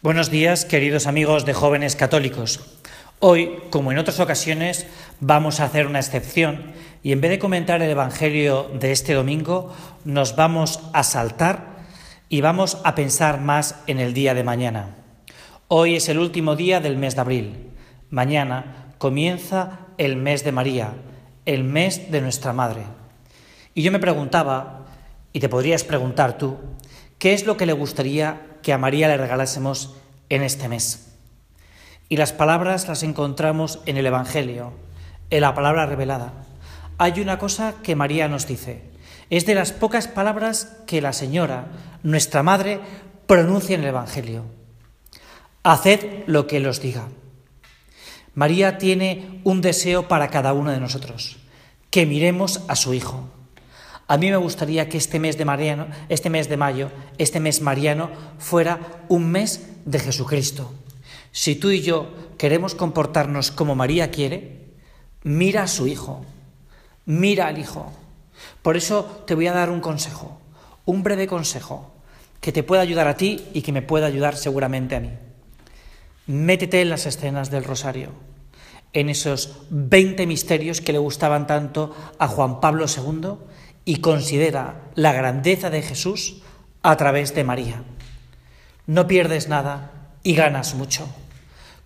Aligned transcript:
Buenos 0.00 0.30
días, 0.30 0.64
queridos 0.64 1.08
amigos 1.08 1.44
de 1.44 1.54
jóvenes 1.54 1.96
católicos. 1.96 2.60
Hoy, 3.18 3.58
como 3.70 3.90
en 3.90 3.98
otras 3.98 4.20
ocasiones, 4.20 4.86
vamos 5.18 5.58
a 5.58 5.64
hacer 5.64 5.88
una 5.88 5.98
excepción 5.98 6.70
y 7.02 7.10
en 7.10 7.20
vez 7.20 7.32
de 7.32 7.40
comentar 7.40 7.82
el 7.82 7.90
Evangelio 7.90 8.70
de 8.78 8.92
este 8.92 9.14
domingo, 9.14 9.74
nos 10.04 10.36
vamos 10.36 10.78
a 10.92 11.02
saltar 11.02 11.78
y 12.28 12.42
vamos 12.42 12.78
a 12.84 12.94
pensar 12.94 13.40
más 13.40 13.74
en 13.88 13.98
el 13.98 14.14
día 14.14 14.34
de 14.34 14.44
mañana. 14.44 14.94
Hoy 15.66 15.96
es 15.96 16.08
el 16.08 16.20
último 16.20 16.54
día 16.54 16.78
del 16.78 16.96
mes 16.96 17.16
de 17.16 17.20
abril. 17.20 17.70
Mañana 18.08 18.94
comienza 18.98 19.80
el 19.98 20.14
mes 20.14 20.44
de 20.44 20.52
María, 20.52 20.92
el 21.44 21.64
mes 21.64 22.12
de 22.12 22.20
nuestra 22.20 22.52
Madre. 22.52 22.84
Y 23.74 23.82
yo 23.82 23.90
me 23.90 23.98
preguntaba, 23.98 24.86
y 25.32 25.40
te 25.40 25.48
podrías 25.48 25.82
preguntar 25.82 26.38
tú, 26.38 26.56
¿qué 27.18 27.34
es 27.34 27.46
lo 27.46 27.56
que 27.56 27.66
le 27.66 27.72
gustaría 27.72 28.47
que 28.62 28.72
a 28.72 28.78
María 28.78 29.08
le 29.08 29.16
regalásemos 29.16 29.96
en 30.28 30.42
este 30.42 30.68
mes. 30.68 31.08
Y 32.08 32.16
las 32.16 32.32
palabras 32.32 32.88
las 32.88 33.02
encontramos 33.02 33.80
en 33.86 33.96
el 33.96 34.06
Evangelio, 34.06 34.72
en 35.30 35.42
la 35.42 35.54
palabra 35.54 35.86
revelada. 35.86 36.32
Hay 36.96 37.20
una 37.20 37.38
cosa 37.38 37.74
que 37.82 37.96
María 37.96 38.28
nos 38.28 38.46
dice. 38.46 38.82
Es 39.30 39.46
de 39.46 39.54
las 39.54 39.72
pocas 39.72 40.08
palabras 40.08 40.76
que 40.86 41.02
la 41.02 41.12
Señora, 41.12 41.66
nuestra 42.02 42.42
Madre, 42.42 42.80
pronuncia 43.26 43.74
en 43.74 43.82
el 43.82 43.88
Evangelio. 43.88 44.44
Haced 45.62 46.24
lo 46.26 46.46
que 46.46 46.60
los 46.60 46.80
diga. 46.80 47.08
María 48.34 48.78
tiene 48.78 49.40
un 49.44 49.60
deseo 49.60 50.08
para 50.08 50.28
cada 50.28 50.52
uno 50.52 50.70
de 50.70 50.80
nosotros, 50.80 51.38
que 51.90 52.06
miremos 52.06 52.62
a 52.68 52.76
su 52.76 52.94
Hijo. 52.94 53.28
A 54.10 54.16
mí 54.16 54.30
me 54.30 54.38
gustaría 54.38 54.88
que 54.88 54.96
este 54.96 55.20
mes 55.20 55.36
de 55.36 55.44
Mariano, 55.44 55.86
este 56.08 56.30
mes 56.30 56.48
de 56.48 56.56
mayo, 56.56 56.90
este 57.18 57.40
mes 57.40 57.60
mariano 57.60 58.10
fuera 58.38 59.04
un 59.08 59.30
mes 59.30 59.68
de 59.84 59.98
Jesucristo. 59.98 60.72
Si 61.30 61.56
tú 61.56 61.70
y 61.70 61.82
yo 61.82 62.08
queremos 62.38 62.74
comportarnos 62.74 63.50
como 63.50 63.74
María 63.74 64.10
quiere, 64.10 64.72
mira 65.24 65.64
a 65.64 65.68
su 65.68 65.86
hijo, 65.86 66.24
mira 67.04 67.48
al 67.48 67.58
hijo. 67.58 67.92
Por 68.62 68.78
eso 68.78 69.24
te 69.26 69.34
voy 69.34 69.46
a 69.46 69.52
dar 69.52 69.68
un 69.68 69.80
consejo, 69.80 70.40
un 70.86 71.02
breve 71.02 71.26
consejo 71.26 71.92
que 72.40 72.50
te 72.50 72.62
pueda 72.62 72.80
ayudar 72.80 73.08
a 73.08 73.16
ti 73.18 73.44
y 73.52 73.60
que 73.60 73.72
me 73.72 73.82
pueda 73.82 74.06
ayudar 74.06 74.36
seguramente 74.36 74.96
a 74.96 75.00
mí. 75.00 75.10
Métete 76.26 76.80
en 76.80 76.88
las 76.88 77.04
escenas 77.04 77.50
del 77.50 77.64
rosario, 77.64 78.12
en 78.94 79.10
esos 79.10 79.66
20 79.68 80.26
misterios 80.26 80.80
que 80.80 80.92
le 80.92 80.98
gustaban 80.98 81.46
tanto 81.46 81.94
a 82.18 82.26
Juan 82.26 82.60
Pablo 82.60 82.86
II 82.86 83.36
y 83.88 84.02
considera 84.02 84.82
la 84.96 85.14
grandeza 85.14 85.70
de 85.70 85.80
Jesús 85.80 86.42
a 86.82 86.98
través 86.98 87.34
de 87.34 87.42
María. 87.42 87.84
No 88.86 89.06
pierdes 89.06 89.48
nada 89.48 90.10
y 90.22 90.34
ganas 90.34 90.74
mucho. 90.74 91.08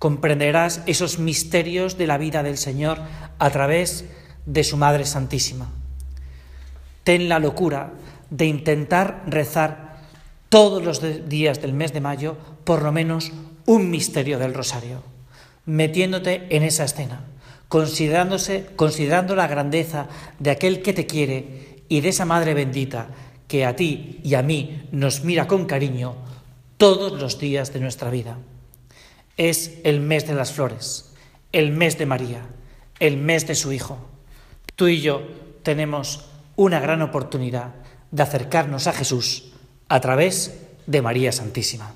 Comprenderás 0.01 0.83
esos 0.87 1.21
misterios 1.21 1.99
de 1.99 2.09
la 2.09 2.19
vida 2.19 2.43
del 2.43 2.59
Señor 2.59 2.99
a 3.39 3.51
través 3.51 4.05
de 4.47 4.65
su 4.65 4.77
Madre 4.77 5.05
Santísima. 5.05 5.71
Ten 7.05 7.29
la 7.29 7.39
locura 7.39 7.93
de 8.31 8.47
intentar 8.47 9.23
rezar 9.29 10.01
todos 10.49 10.83
los 10.83 11.29
días 11.29 11.63
del 11.63 11.73
mes 11.73 11.93
de 11.93 12.01
mayo 12.01 12.37
por 12.65 12.83
lo 12.83 12.91
menos 12.91 13.31
un 13.65 13.91
misterio 13.93 14.41
del 14.41 14.55
rosario, 14.55 15.05
metiéndote 15.67 16.49
en 16.51 16.65
esa 16.65 16.83
escena, 16.83 17.27
considerándose, 17.69 18.67
considerando 18.75 19.37
la 19.37 19.47
grandeza 19.47 20.09
de 20.41 20.51
aquel 20.51 20.83
que 20.83 20.95
te 20.95 21.07
quiere 21.07 21.72
y 21.93 22.01
de 22.01 22.09
esa 22.09 22.25
Madre 22.25 22.55
bendita 22.55 23.09
que 23.47 23.67
a 23.67 23.77
ti 23.77 24.19
y 24.25 24.33
a 24.33 24.43
mí 24.43 24.89
nos 24.93 25.25
mira 25.25 25.47
con 25.47 25.67
cariño 25.67 26.15
todos 26.79 27.21
los 27.21 27.39
días 27.39 27.75
de 27.75 27.81
nuestra 27.81 28.09
vida. 28.09 28.39
Es 29.37 29.79
el 29.85 30.01
mes 30.01 30.27
de 30.27 30.33
las 30.33 30.55
flores, 30.55 31.13
el 31.53 31.71
mes 31.71 31.99
de 31.99 32.07
María, 32.07 32.47
el 32.99 33.19
mes 33.19 33.47
de 33.47 33.55
su 33.55 33.75
Hijo. 33.75 33.99
Tú 34.75 34.89
y 34.89 35.03
yo 35.03 35.21
tenemos 35.63 36.25
una 36.57 36.81
gran 36.81 37.03
oportunidad 37.03 37.75
de 38.11 38.23
acercarnos 38.23 38.87
a 38.87 38.95
Jesús 38.95 39.53
a 39.89 40.01
través 40.01 40.63
de 40.87 41.03
María 41.03 41.31
Santísima. 41.31 41.93